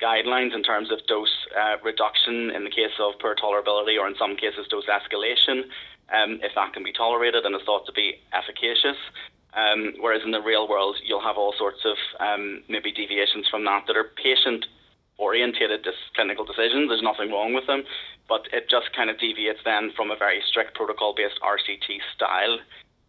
guidelines 0.00 0.54
in 0.54 0.62
terms 0.62 0.90
of 0.90 0.98
dose 1.06 1.34
uh, 1.58 1.76
reduction 1.82 2.50
in 2.50 2.64
the 2.64 2.70
case 2.70 2.94
of 3.00 3.18
poor 3.20 3.34
tolerability, 3.34 3.98
or 3.98 4.06
in 4.06 4.14
some 4.18 4.36
cases, 4.36 4.66
dose 4.70 4.86
escalation, 4.86 5.64
um, 6.14 6.40
if 6.42 6.52
that 6.54 6.72
can 6.72 6.84
be 6.84 6.92
tolerated 6.92 7.44
and 7.44 7.54
is 7.54 7.62
thought 7.66 7.86
to 7.86 7.92
be 7.92 8.14
efficacious. 8.32 8.96
Um, 9.54 9.94
whereas 9.98 10.22
in 10.24 10.30
the 10.30 10.42
real 10.42 10.68
world, 10.68 10.96
you'll 11.04 11.22
have 11.22 11.36
all 11.36 11.54
sorts 11.58 11.80
of 11.84 11.96
um, 12.20 12.62
maybe 12.68 12.92
deviations 12.92 13.48
from 13.48 13.64
that 13.64 13.84
that 13.86 13.96
are 13.96 14.12
patient 14.22 14.66
orientated 15.18 15.86
clinical 16.14 16.44
decisions. 16.44 16.88
There's 16.88 17.02
nothing 17.02 17.30
wrong 17.30 17.52
with 17.52 17.66
them, 17.66 17.82
but 18.28 18.46
it 18.52 18.70
just 18.70 18.94
kind 18.94 19.10
of 19.10 19.18
deviates 19.18 19.60
then 19.64 19.90
from 19.96 20.10
a 20.10 20.16
very 20.16 20.40
strict 20.48 20.74
protocol 20.74 21.14
based 21.16 21.40
RCT 21.42 21.98
style. 22.14 22.58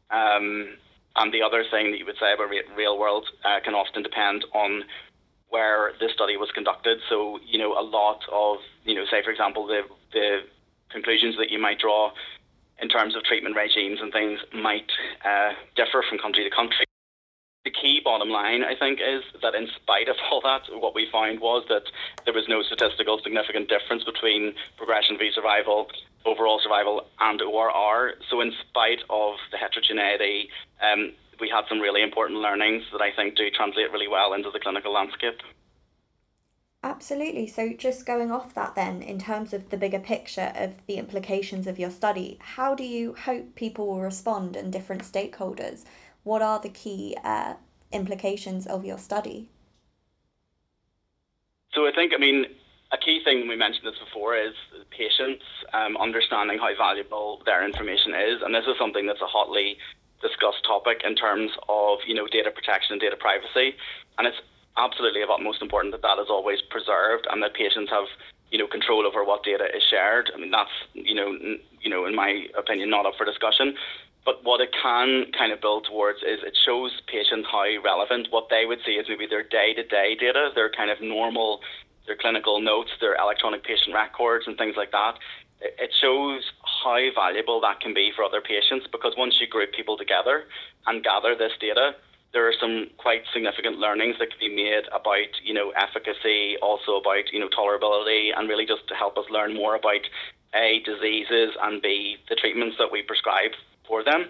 Um, 0.09 0.77
and 1.15 1.33
the 1.33 1.43
other 1.43 1.63
thing 1.69 1.91
that 1.91 1.99
you 1.99 2.05
would 2.05 2.17
say 2.19 2.33
about 2.33 2.49
re- 2.49 2.63
real 2.75 2.97
world 2.97 3.27
uh, 3.45 3.59
can 3.63 3.75
often 3.75 4.01
depend 4.01 4.45
on 4.53 4.83
where 5.49 5.93
the 5.99 6.09
study 6.13 6.37
was 6.37 6.49
conducted. 6.51 6.99
So, 7.09 7.39
you 7.45 7.57
know, 7.57 7.73
a 7.73 7.81
lot 7.81 8.21
of, 8.31 8.57
you 8.85 8.95
know, 8.95 9.05
say, 9.09 9.23
for 9.23 9.31
example, 9.31 9.67
the, 9.67 9.81
the 10.13 10.39
conclusions 10.89 11.37
that 11.37 11.49
you 11.49 11.59
might 11.59 11.79
draw 11.79 12.11
in 12.81 12.87
terms 12.87 13.15
of 13.15 13.23
treatment 13.23 13.55
regimes 13.55 13.99
and 14.01 14.11
things 14.11 14.39
might 14.53 14.89
uh, 15.25 15.51
differ 15.75 16.03
from 16.07 16.17
country 16.17 16.43
to 16.43 16.49
country. 16.49 16.85
The 17.65 17.71
key 17.71 17.99
bottom 18.03 18.29
line, 18.29 18.63
I 18.63 18.73
think, 18.73 18.99
is 19.01 19.21
that 19.41 19.53
in 19.53 19.67
spite 19.75 20.07
of 20.07 20.15
all 20.31 20.41
that, 20.41 20.63
what 20.71 20.95
we 20.95 21.07
found 21.11 21.41
was 21.41 21.65
that 21.67 21.83
there 22.23 22.33
was 22.33 22.47
no 22.47 22.63
statistical 22.63 23.19
significant 23.21 23.67
difference 23.67 24.03
between 24.05 24.53
progression 24.77 25.17
free 25.17 25.31
survival, 25.35 25.87
overall 26.25 26.59
survival, 26.63 27.05
and 27.19 27.41
ORR. 27.41 28.13
So, 28.29 28.39
in 28.39 28.53
spite 28.61 29.03
of 29.09 29.35
the 29.51 29.57
heterogeneity, 29.57 30.49
um, 30.81 31.11
we 31.39 31.49
had 31.49 31.65
some 31.67 31.79
really 31.79 32.01
important 32.01 32.39
learnings 32.39 32.83
that 32.91 33.01
I 33.01 33.11
think 33.15 33.35
do 33.35 33.49
translate 33.49 33.91
really 33.91 34.07
well 34.07 34.33
into 34.33 34.51
the 34.51 34.59
clinical 34.59 34.93
landscape. 34.93 35.39
Absolutely. 36.81 37.45
So, 37.47 37.73
just 37.73 38.05
going 38.05 38.31
off 38.31 38.53
that, 38.53 38.75
then, 38.75 39.01
in 39.01 39.19
terms 39.19 39.53
of 39.53 39.69
the 39.69 39.75
bigger 39.75 39.99
picture 39.99 40.53
of 40.55 40.85
the 40.87 40.95
implications 40.95 41.67
of 41.67 41.77
your 41.77 41.91
study, 41.91 42.37
how 42.39 42.73
do 42.73 42.85
you 42.85 43.13
hope 43.13 43.55
people 43.55 43.87
will 43.87 43.99
respond 43.99 44.55
and 44.55 44.71
different 44.71 45.03
stakeholders? 45.03 45.83
What 46.23 46.41
are 46.41 46.59
the 46.59 46.69
key 46.69 47.17
uh, 47.23 47.55
implications 47.91 48.65
of 48.65 48.85
your 48.85 48.97
study? 48.97 49.49
So, 51.73 51.85
I 51.85 51.91
think, 51.93 52.13
I 52.15 52.17
mean, 52.17 52.45
a 52.93 52.97
key 52.97 53.21
thing 53.25 53.47
we 53.49 53.57
mentioned 53.57 53.85
this 53.85 53.99
before 53.99 54.37
is 54.37 54.53
patients 54.89 55.43
um, 55.73 55.97
understanding 55.97 56.59
how 56.59 56.71
valuable 56.77 57.41
their 57.45 57.65
information 57.65 58.13
is, 58.13 58.41
and 58.41 58.55
this 58.55 58.63
is 58.65 58.75
something 58.79 59.05
that's 59.05 59.21
a 59.21 59.27
hotly 59.27 59.77
discussed 60.21 60.63
topic 60.65 61.01
in 61.05 61.15
terms 61.15 61.51
of 61.67 61.99
you 62.07 62.13
know 62.13 62.27
data 62.27 62.51
protection 62.51 62.93
and 62.93 63.01
data 63.01 63.15
privacy, 63.15 63.75
and 64.17 64.27
it's 64.27 64.39
absolutely 64.77 65.21
of 65.21 65.29
utmost 65.29 65.61
importance 65.61 65.91
that 65.91 66.01
that 66.01 66.21
is 66.21 66.29
always 66.29 66.61
preserved 66.69 67.27
and 67.29 67.43
that 67.43 67.53
patients 67.53 67.89
have 67.91 68.05
you 68.51 68.57
know 68.57 68.67
control 68.67 69.05
over 69.05 69.23
what 69.23 69.43
data 69.43 69.65
is 69.75 69.83
shared. 69.83 70.31
I 70.33 70.37
mean 70.39 70.51
that's 70.51 70.73
you 70.93 71.15
know 71.15 71.33
n- 71.33 71.59
you 71.81 71.89
know 71.89 72.05
in 72.05 72.15
my 72.15 72.45
opinion 72.57 72.89
not 72.89 73.05
up 73.05 73.13
for 73.17 73.25
discussion. 73.25 73.75
But 74.25 74.43
what 74.43 74.59
it 74.59 74.69
can 74.75 75.31
kind 75.31 75.51
of 75.53 75.61
build 75.61 75.87
towards 75.89 76.19
is 76.19 76.43
it 76.43 76.55
shows 76.65 76.91
patients 77.07 77.47
how 77.49 77.65
relevant 77.83 78.27
what 78.29 78.47
they 78.51 78.65
would 78.65 78.79
see 78.85 78.99
is 78.99 79.07
maybe 79.07 79.25
their 79.25 79.43
day 79.43 79.73
to 79.73 79.83
day 79.83 80.15
data, 80.19 80.51
their 80.53 80.69
kind 80.69 80.91
of 80.91 81.01
normal, 81.01 81.61
their 82.05 82.17
clinical 82.19 82.61
notes, 82.61 82.91
their 82.99 83.15
electronic 83.15 83.63
patient 83.63 83.95
records, 83.95 84.45
and 84.45 84.57
things 84.57 84.75
like 84.75 84.91
that 84.91 85.15
it 85.61 85.91
shows 85.99 86.43
how 86.83 86.99
valuable 87.13 87.59
that 87.61 87.79
can 87.79 87.93
be 87.93 88.11
for 88.15 88.23
other 88.23 88.41
patients 88.41 88.87
because 88.91 89.13
once 89.17 89.37
you 89.39 89.47
group 89.47 89.73
people 89.73 89.97
together 89.97 90.45
and 90.87 91.03
gather 91.03 91.35
this 91.35 91.51
data, 91.59 91.95
there 92.31 92.47
are 92.47 92.53
some 92.59 92.87
quite 92.97 93.23
significant 93.33 93.77
learnings 93.79 94.15
that 94.19 94.29
can 94.29 94.39
be 94.39 94.55
made 94.55 94.83
about, 94.93 95.33
you 95.43 95.53
know, 95.53 95.71
efficacy, 95.71 96.55
also 96.61 96.97
about, 96.97 97.31
you 97.33 97.39
know, 97.39 97.49
tolerability, 97.49 98.29
and 98.35 98.47
really 98.47 98.65
just 98.65 98.87
to 98.87 98.93
help 98.93 99.17
us 99.17 99.25
learn 99.29 99.53
more 99.53 99.75
about 99.75 100.01
A, 100.53 100.81
diseases, 100.85 101.55
and 101.61 101.81
B, 101.81 102.17
the 102.29 102.35
treatments 102.35 102.77
that 102.77 102.91
we 102.91 103.01
prescribe 103.01 103.51
for 103.87 104.03
them. 104.03 104.29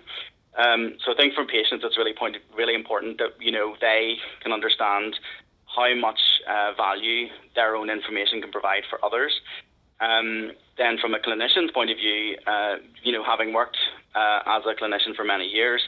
Um, 0.57 0.95
so 1.03 1.11
I 1.11 1.15
think 1.15 1.33
from 1.33 1.47
patients, 1.47 1.83
it's 1.85 1.97
really 1.97 2.13
point, 2.13 2.37
really 2.55 2.73
important 2.73 3.17
that, 3.19 3.35
you 3.39 3.51
know, 3.51 3.75
they 3.79 4.15
can 4.41 4.51
understand 4.51 5.15
how 5.75 5.93
much 5.95 6.19
uh, 6.49 6.73
value 6.75 7.27
their 7.55 7.75
own 7.75 7.89
information 7.89 8.41
can 8.41 8.51
provide 8.51 8.83
for 8.89 9.03
others. 9.05 9.31
Um, 10.01 10.51
then, 10.77 10.97
from 10.97 11.13
a 11.13 11.19
clinician's 11.19 11.71
point 11.71 11.91
of 11.91 11.97
view, 11.97 12.37
uh, 12.47 12.75
you 13.03 13.11
know, 13.11 13.23
having 13.23 13.53
worked 13.53 13.77
uh, 14.15 14.39
as 14.45 14.63
a 14.65 14.73
clinician 14.81 15.15
for 15.15 15.25
many 15.25 15.45
years, 15.45 15.81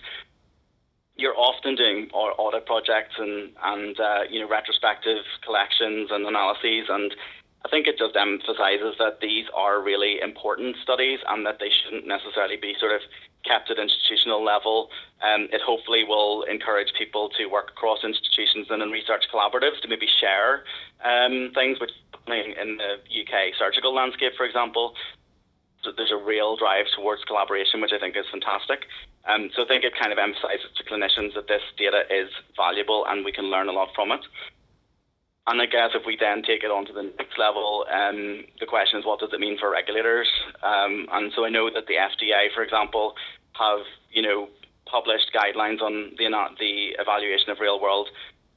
you're 1.16 1.38
often 1.38 1.76
doing 1.76 2.10
audit 2.14 2.66
projects 2.66 3.16
and 3.18 3.52
and 3.64 4.00
uh, 4.00 4.24
you 4.30 4.42
know 4.42 4.50
retrospective 4.50 5.24
collections 5.44 6.10
and 6.12 6.26
analyses, 6.26 6.88
and 6.90 7.14
I 7.66 7.70
think 7.70 7.88
it 7.88 7.98
just 7.98 8.16
emphasises 8.16 8.96
that 8.98 9.20
these 9.22 9.46
are 9.54 9.82
really 9.82 10.20
important 10.20 10.76
studies 10.82 11.20
and 11.28 11.46
that 11.46 11.60
they 11.60 11.70
shouldn't 11.70 12.08
necessarily 12.08 12.58
be 12.58 12.76
sort 12.80 12.94
of 12.94 13.02
kept 13.44 13.70
at 13.70 13.78
institutional 13.80 14.44
level. 14.44 14.90
Um, 15.22 15.48
it 15.52 15.62
hopefully 15.62 16.04
will 16.04 16.44
encourage 16.44 16.94
people 16.98 17.30
to 17.38 17.46
work 17.48 17.72
across 17.72 18.04
institutions 18.04 18.68
and 18.70 18.82
in 18.82 18.90
research 18.90 19.26
collaboratives 19.34 19.82
to 19.82 19.88
maybe 19.88 20.08
share 20.20 20.64
um, 21.04 21.52
things 21.54 21.80
which 21.80 21.92
in 22.28 22.78
the 22.78 23.02
UK 23.10 23.54
surgical 23.58 23.94
landscape, 23.94 24.34
for 24.38 24.46
example, 24.46 24.94
there's 25.98 26.12
a 26.12 26.18
real 26.18 26.56
drive 26.56 26.86
towards 26.96 27.24
collaboration, 27.26 27.82
which 27.82 27.92
I 27.92 28.00
think 28.00 28.16
is 28.16 28.26
fantastic. 28.30 28.86
Um, 29.28 29.50
so 29.56 29.64
I 29.64 29.68
think 29.68 29.84
it 29.84 29.94
kind 30.00 30.14
of 30.14 30.20
emphasises 30.20 30.70
to 30.78 30.84
clinicians 30.84 31.34
that 31.34 31.48
this 31.48 31.62
data 31.78 32.04
is 32.10 32.30
valuable 32.56 33.06
and 33.08 33.26
we 33.26 33.32
can 33.32 33.46
learn 33.46 33.68
a 33.68 33.72
lot 33.72 33.90
from 33.96 34.12
it. 34.12 34.22
And 35.48 35.60
I 35.62 35.66
guess 35.66 35.92
if 35.96 36.06
we 36.06 36.18
then 36.20 36.44
take 36.44 36.64
it 36.64 36.70
on 36.70 36.86
to 36.86 36.94
the 36.94 37.12
next 37.18 37.38
level, 37.38 37.86
um, 37.92 38.46
the 38.60 38.68
question 38.68 39.00
is 39.00 39.06
what 39.06 39.20
does 39.20 39.34
it 39.34 39.40
mean 39.40 39.58
for 39.58 39.72
regulators? 39.72 40.28
Um, 40.64 41.08
and 41.12 41.32
so 41.36 41.46
I 41.46 41.50
know 41.50 41.70
that 41.74 41.88
the 41.88 41.96
FDA, 41.96 42.54
for 42.54 42.64
example, 42.64 43.16
have 43.54 43.86
you 44.12 44.22
know 44.22 44.50
published 44.86 45.32
guidelines 45.34 45.82
on 45.82 46.12
the 46.18 46.28
the 46.60 46.96
evaluation 47.00 47.50
of 47.50 47.60
real 47.60 47.82
world 47.82 48.10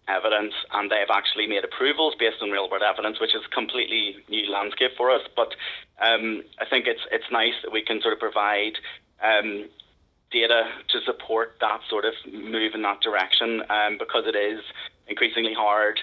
evidence, 0.08 0.52
and 0.72 0.90
they've 0.90 1.10
actually 1.10 1.46
made 1.46 1.64
approvals 1.64 2.14
based 2.18 2.42
on 2.42 2.50
real 2.50 2.68
world 2.68 2.82
evidence, 2.82 3.20
which 3.20 3.34
is 3.34 3.42
a 3.46 3.54
completely 3.54 4.16
new 4.28 4.50
landscape 4.50 4.92
for 4.96 5.10
us. 5.10 5.22
But 5.34 5.54
um, 6.00 6.42
I 6.60 6.66
think 6.68 6.86
it's 6.86 7.00
it's 7.10 7.30
nice 7.32 7.54
that 7.62 7.72
we 7.72 7.82
can 7.82 8.00
sort 8.00 8.12
of 8.12 8.20
provide 8.20 8.74
um, 9.22 9.68
data 10.30 10.64
to 10.88 11.00
support 11.06 11.56
that 11.60 11.80
sort 11.88 12.04
of 12.04 12.14
move 12.32 12.74
in 12.74 12.82
that 12.82 13.00
direction 13.00 13.62
um, 13.70 13.96
because 13.98 14.24
it 14.26 14.36
is 14.36 14.60
increasingly 15.06 15.54
hard 15.54 16.00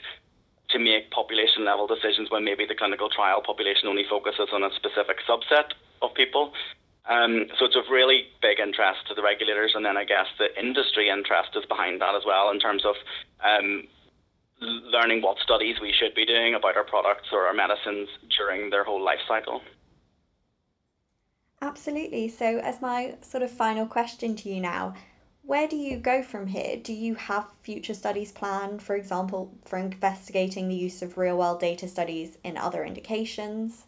to 0.71 0.79
make 0.79 1.11
population 1.11 1.65
level 1.65 1.87
decisions 1.87 2.29
when 2.29 2.43
maybe 2.43 2.65
the 2.65 2.75
clinical 2.75 3.09
trial 3.09 3.41
population 3.41 3.87
only 3.87 4.05
focuses 4.09 4.49
on 4.53 4.63
a 4.63 4.69
specific 4.75 5.17
subset 5.27 5.73
of 6.01 6.13
people. 6.13 6.53
Um, 7.09 7.47
so 7.57 7.65
it's 7.65 7.75
of 7.75 7.89
really 7.89 8.27
big 8.41 8.59
interest 8.59 9.07
to 9.09 9.15
the 9.15 9.23
regulators, 9.23 9.71
and 9.73 9.83
then 9.85 9.97
I 9.97 10.05
guess 10.05 10.27
the 10.37 10.47
industry 10.59 11.09
interest 11.09 11.49
is 11.55 11.65
behind 11.65 11.99
that 12.01 12.15
as 12.15 12.23
well 12.25 12.51
in 12.51 12.59
terms 12.59 12.85
of 12.85 12.95
um, 13.43 13.87
learning 14.61 15.21
what 15.21 15.37
studies 15.39 15.77
we 15.81 15.91
should 15.91 16.13
be 16.13 16.25
doing 16.25 16.53
about 16.53 16.77
our 16.77 16.83
products 16.83 17.29
or 17.31 17.47
our 17.47 17.53
medicines 17.53 18.07
during 18.37 18.69
their 18.69 18.83
whole 18.83 19.03
life 19.03 19.19
cycle. 19.27 19.61
Absolutely. 21.61 22.27
So, 22.27 22.57
as 22.57 22.81
my 22.81 23.15
sort 23.21 23.43
of 23.43 23.51
final 23.51 23.85
question 23.85 24.35
to 24.37 24.49
you 24.49 24.61
now, 24.61 24.95
where 25.43 25.67
do 25.67 25.75
you 25.75 25.97
go 25.97 26.21
from 26.21 26.47
here? 26.47 26.77
Do 26.77 26.93
you 26.93 27.15
have 27.15 27.47
future 27.61 27.93
studies 27.93 28.31
planned, 28.31 28.81
for 28.81 28.95
example, 28.95 29.53
for 29.65 29.77
investigating 29.77 30.67
the 30.67 30.75
use 30.75 31.01
of 31.01 31.17
real 31.17 31.37
world 31.37 31.59
data 31.59 31.87
studies 31.87 32.37
in 32.43 32.57
other 32.57 32.83
indications? 32.83 33.85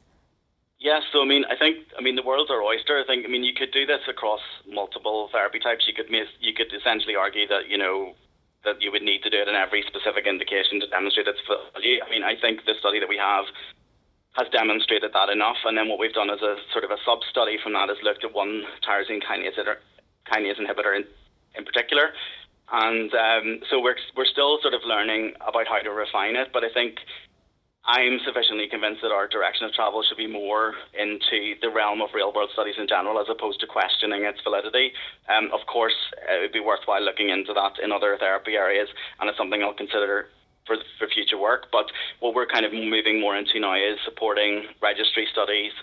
Yes, 0.80 1.04
so 1.14 1.22
I 1.22 1.26
mean, 1.26 1.46
I 1.46 1.56
think 1.56 1.78
I 1.98 2.02
mean 2.02 2.16
the 2.16 2.28
world's 2.28 2.52
our 2.52 2.62
oyster. 2.62 3.00
I 3.00 3.06
think 3.08 3.26
I 3.26 3.30
mean 3.30 3.44
you 3.44 3.54
could 3.54 3.72
do 3.72 3.86
this 3.86 4.02
across 4.10 4.42
multiple 4.68 5.30
therapy 5.32 5.60
types. 5.60 5.88
You 5.88 5.94
could 5.94 6.12
miss, 6.12 6.28
you 6.42 6.54
could 6.54 6.74
essentially 6.76 7.16
argue 7.16 7.48
that 7.48 7.70
you 7.70 7.78
know 7.78 8.16
that 8.66 8.82
you 8.82 8.92
would 8.92 9.02
need 9.02 9.24
to 9.24 9.30
do 9.30 9.40
it 9.40 9.48
in 9.48 9.56
every 9.56 9.84
specific 9.88 10.28
indication 10.28 10.80
to 10.80 10.88
demonstrate 10.88 11.28
its 11.28 11.40
value. 11.48 12.00
I 12.04 12.10
mean, 12.10 12.24
I 12.24 12.36
think 12.36 12.66
the 12.66 12.76
study 12.80 13.00
that 13.00 13.08
we 13.08 13.18
have 13.18 13.46
has 14.36 14.48
demonstrated 14.52 15.12
that 15.14 15.30
enough. 15.30 15.58
And 15.66 15.78
then 15.78 15.88
what 15.88 16.00
we've 16.00 16.14
done 16.14 16.30
as 16.30 16.42
a 16.42 16.58
sort 16.72 16.84
of 16.84 16.92
a 16.92 16.98
sub 17.06 17.20
study 17.30 17.58
from 17.62 17.74
that 17.74 17.90
is 17.90 18.00
looked 18.04 18.24
at 18.24 18.34
one 18.34 18.64
tyrosine 18.82 19.22
kinase, 19.22 19.60
kinase 19.60 20.60
inhibitor 20.60 20.96
in, 21.58 21.66
particular. 21.66 22.14
And 22.72 23.14
um, 23.14 23.60
so 23.70 23.82
we're, 23.82 23.96
we're 24.16 24.26
still 24.26 24.60
sort 24.62 24.74
of 24.74 24.82
learning 24.86 25.34
about 25.42 25.68
how 25.68 25.80
to 25.80 25.92
refine 25.92 26.36
it. 26.36 26.50
But 26.54 26.64
I 26.64 26.74
think 26.74 26.98
I'm 27.86 28.20
sufficiently 28.24 28.68
convinced 28.72 29.02
that 29.04 29.12
our 29.12 29.28
direction 29.28 29.68
of 29.68 29.74
travel 29.74 30.04
should 30.08 30.18
be 30.18 30.28
more 30.28 30.74
into 30.96 31.60
the 31.62 31.70
realm 31.70 32.02
of 32.02 32.16
real 32.16 32.32
world 32.32 32.50
studies 32.54 32.76
in 32.80 32.88
general 32.88 33.20
as 33.20 33.28
opposed 33.30 33.60
to 33.60 33.68
questioning 33.68 34.24
its 34.24 34.40
validity. 34.42 34.94
Um, 35.28 35.52
of 35.52 35.68
course, 35.68 35.96
it 36.30 36.40
would 36.40 36.54
be 36.54 36.62
worthwhile 36.62 37.04
looking 37.04 37.28
into 37.30 37.52
that 37.54 37.84
in 37.84 37.92
other 37.92 38.16
therapy 38.18 38.56
areas, 38.56 38.88
and 39.20 39.28
it's 39.28 39.38
something 39.38 39.62
I'll 39.62 39.76
consider 39.76 40.30
for, 40.66 40.78
for 40.98 41.08
future 41.12 41.38
work. 41.38 41.68
But 41.72 41.92
what 42.22 42.34
we're 42.34 42.48
kind 42.48 42.66
of 42.66 42.72
moving 42.72 43.20
more 43.20 43.36
into 43.36 43.60
now 43.60 43.76
is 43.76 44.00
supporting 44.06 44.64
registry 44.82 45.28
studies 45.32 45.74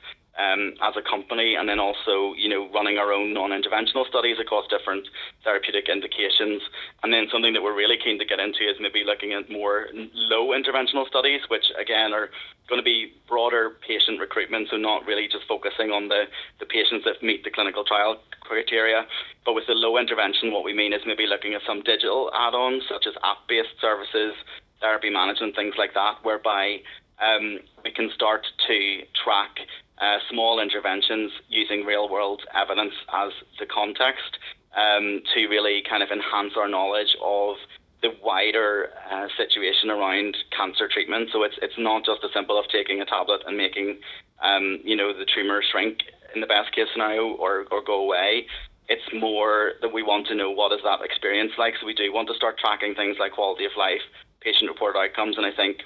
um, 0.40 0.74
as 0.80 0.94
a 0.96 1.02
company, 1.02 1.54
and 1.54 1.68
then 1.68 1.78
also 1.78 2.32
you 2.36 2.48
know 2.48 2.70
running 2.72 2.96
our 2.96 3.12
own 3.12 3.34
non-interventional 3.34 4.08
studies 4.08 4.38
across 4.40 4.66
different 4.68 5.06
therapeutic 5.44 5.88
indications. 5.88 6.62
And 7.02 7.12
then 7.12 7.26
something 7.30 7.52
that 7.52 7.62
we're 7.62 7.76
really 7.76 7.98
keen 8.02 8.18
to 8.18 8.24
get 8.24 8.40
into 8.40 8.64
is 8.64 8.76
maybe 8.80 9.04
looking 9.04 9.32
at 9.32 9.50
more 9.50 9.88
low 9.92 10.56
interventional 10.56 11.06
studies, 11.06 11.40
which 11.48 11.66
again 11.78 12.12
are 12.12 12.30
going 12.68 12.80
to 12.80 12.84
be 12.84 13.12
broader 13.28 13.76
patient 13.86 14.20
recruitment, 14.20 14.68
so 14.70 14.76
not 14.76 15.04
really 15.04 15.26
just 15.28 15.44
focusing 15.48 15.90
on 15.90 16.08
the, 16.08 16.24
the 16.60 16.66
patients 16.66 17.04
that 17.04 17.20
meet 17.20 17.42
the 17.42 17.50
clinical 17.50 17.84
trial 17.84 18.16
criteria. 18.40 19.04
But 19.44 19.54
with 19.54 19.66
the 19.66 19.74
low 19.74 19.98
intervention, 19.98 20.52
what 20.52 20.64
we 20.64 20.72
mean 20.72 20.92
is 20.92 21.02
maybe 21.04 21.26
looking 21.26 21.54
at 21.54 21.62
some 21.66 21.82
digital 21.82 22.30
add-ons 22.32 22.84
such 22.88 23.06
as 23.06 23.14
app-based 23.24 23.80
services 23.80 24.34
therapy 24.80 25.10
management, 25.10 25.54
things 25.54 25.74
like 25.76 25.94
that, 25.94 26.16
whereby 26.22 26.78
um, 27.20 27.60
we 27.84 27.90
can 27.90 28.10
start 28.14 28.46
to 28.66 29.02
track 29.24 29.60
uh, 30.00 30.18
small 30.30 30.60
interventions 30.60 31.30
using 31.48 31.84
real 31.84 32.08
world 32.08 32.42
evidence 32.54 32.94
as 33.12 33.32
the 33.58 33.66
context 33.66 34.38
um, 34.76 35.20
to 35.34 35.46
really 35.48 35.82
kind 35.88 36.02
of 36.02 36.10
enhance 36.10 36.54
our 36.56 36.68
knowledge 36.68 37.16
of 37.22 37.56
the 38.02 38.10
wider 38.22 38.90
uh, 39.10 39.28
situation 39.36 39.90
around 39.90 40.36
cancer 40.56 40.88
treatment. 40.88 41.28
So 41.32 41.42
it's 41.42 41.56
it's 41.60 41.76
not 41.76 42.04
just 42.04 42.24
as 42.24 42.30
simple 42.32 42.58
of 42.58 42.66
taking 42.68 43.00
a 43.00 43.04
tablet 43.04 43.42
and 43.46 43.56
making 43.56 43.98
um, 44.42 44.80
you 44.84 44.96
know 44.96 45.12
the 45.12 45.26
tumor 45.26 45.62
shrink 45.70 45.98
in 46.34 46.40
the 46.40 46.46
best 46.46 46.72
case 46.72 46.86
scenario 46.92 47.34
or, 47.34 47.66
or 47.70 47.82
go 47.84 48.02
away. 48.02 48.46
It's 48.88 49.02
more 49.12 49.72
that 49.82 49.92
we 49.92 50.02
want 50.02 50.26
to 50.28 50.34
know 50.34 50.50
what 50.50 50.72
is 50.72 50.80
that 50.84 51.02
experience 51.02 51.52
like. 51.58 51.74
So 51.80 51.86
we 51.86 51.94
do 51.94 52.12
want 52.12 52.28
to 52.28 52.34
start 52.34 52.58
tracking 52.58 52.94
things 52.94 53.16
like 53.20 53.32
quality 53.32 53.64
of 53.64 53.72
life, 53.76 54.02
patient 54.40 54.70
reported 54.70 54.98
outcomes. 54.98 55.36
And 55.36 55.46
I 55.46 55.52
think 55.54 55.78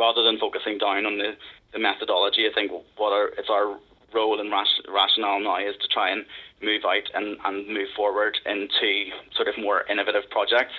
rather 0.00 0.24
than 0.24 0.40
focusing 0.40 0.78
down 0.78 1.04
on 1.04 1.18
the, 1.18 1.36
the 1.72 1.78
methodology, 1.78 2.48
I 2.48 2.54
think 2.56 2.72
what 2.96 3.12
our, 3.12 3.28
it's 3.36 3.52
our 3.52 3.78
role 4.12 4.40
and 4.40 4.50
rationale 4.50 5.38
now 5.40 5.60
is 5.60 5.76
to 5.76 5.88
try 5.92 6.10
and 6.10 6.24
move 6.64 6.82
out 6.88 7.06
and, 7.14 7.36
and 7.44 7.68
move 7.68 7.92
forward 7.94 8.36
into 8.46 9.12
sort 9.36 9.46
of 9.46 9.54
more 9.60 9.84
innovative 9.86 10.24
projects. 10.30 10.72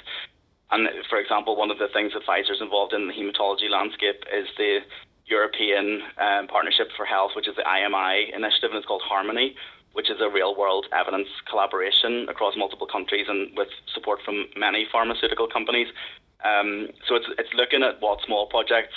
And 0.71 0.89
for 1.07 1.19
example, 1.19 1.55
one 1.55 1.69
of 1.69 1.77
the 1.77 1.87
things 1.93 2.11
that 2.13 2.25
Pfizer's 2.25 2.59
involved 2.59 2.93
in 2.93 3.07
the 3.07 3.13
hematology 3.13 3.69
landscape 3.69 4.25
is 4.33 4.47
the 4.57 4.79
European 5.25 6.01
um, 6.17 6.47
Partnership 6.47 6.89
for 6.97 7.05
Health, 7.05 7.31
which 7.35 7.47
is 7.47 7.55
the 7.55 7.63
IMI 7.63 8.35
initiative, 8.35 8.71
and 8.71 8.79
it's 8.79 8.87
called 8.87 9.03
Harmony, 9.05 9.55
which 9.93 10.09
is 10.09 10.17
a 10.19 10.29
real 10.29 10.57
world 10.57 10.87
evidence 10.91 11.27
collaboration 11.49 12.27
across 12.27 12.55
multiple 12.57 12.87
countries 12.87 13.27
and 13.29 13.55
with 13.55 13.69
support 13.93 14.19
from 14.25 14.47
many 14.57 14.87
pharmaceutical 14.91 15.47
companies 15.47 15.87
um, 16.43 16.89
so 17.07 17.15
it's 17.15 17.27
it's 17.37 17.53
looking 17.53 17.83
at 17.83 18.01
what 18.01 18.19
small 18.25 18.47
projects 18.47 18.95